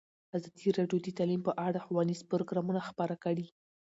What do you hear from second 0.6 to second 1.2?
راډیو د